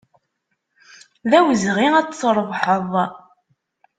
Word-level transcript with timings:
D 1.29 1.31
awezɣi 1.37 1.87
ad 1.99 2.07
t-trebḥeḍ. 2.07 2.93